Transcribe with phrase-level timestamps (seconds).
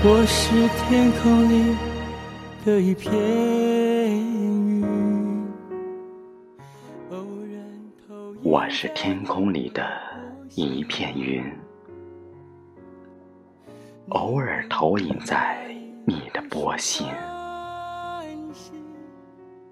[0.00, 1.76] 我是天空里
[2.64, 4.84] 的一片云，
[8.44, 9.84] 我是天空里的
[10.54, 11.44] 一片云，
[14.10, 15.58] 偶尔投影在
[16.06, 17.04] 你的波心。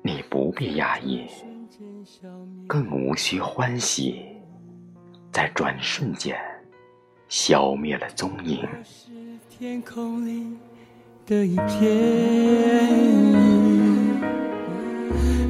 [0.02, 1.24] 你不必讶异，
[2.66, 4.26] 更无需欢喜，
[5.30, 6.36] 在转瞬间
[7.28, 8.66] 消灭了踪影。
[9.48, 10.56] 天空里
[11.26, 11.86] 的一片，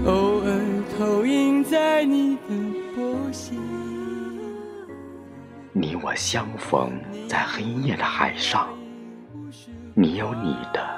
[0.07, 2.43] 偶尔投影在你的
[2.95, 3.61] 波心。
[5.73, 6.93] 你我相逢
[7.29, 8.69] 在黑夜的海上，
[9.95, 10.89] 你有你的，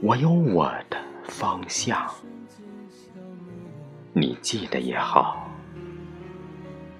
[0.00, 2.08] 我有我的方向。
[4.12, 5.50] 你记得也好，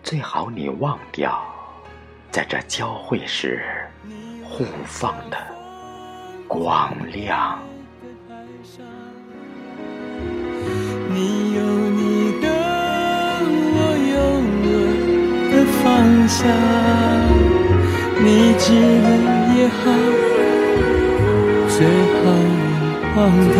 [0.03, 1.41] 最好你忘掉，
[2.35, 3.63] 在这交汇时。
[4.43, 5.37] 互放的
[6.49, 7.61] 光亮。
[11.09, 12.47] 你有你的，
[13.75, 13.77] 我
[14.11, 14.19] 有
[14.65, 14.67] 我
[15.51, 15.83] 的方
[16.27, 16.37] 向。
[18.19, 18.27] 你
[18.59, 18.65] 记
[19.05, 19.07] 了
[19.55, 19.83] 也好，
[21.69, 21.77] 最
[22.15, 22.59] 好你
[23.15, 23.19] 忘
[23.55, 23.57] 掉，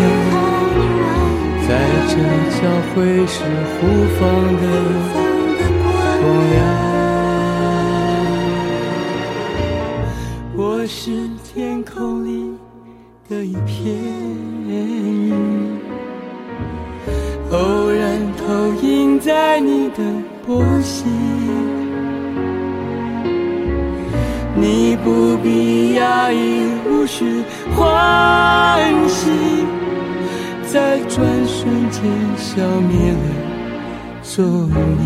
[1.65, 1.69] 在
[2.09, 2.13] 这
[2.51, 2.59] 交
[2.91, 2.93] 汇
[3.25, 3.33] 时
[3.75, 3.79] 互
[4.17, 4.21] 放
[4.59, 4.63] 的
[5.83, 5.87] 光
[6.51, 6.94] 亮。
[13.27, 13.91] 的一片
[14.67, 15.33] 云，
[17.51, 20.03] 偶然投影在你的
[20.45, 21.07] 波心。
[24.55, 27.43] 你不必讶异，无需
[27.75, 29.31] 欢喜，
[30.67, 32.03] 在转瞬间
[32.37, 33.17] 消灭了
[34.21, 35.05] 踪影。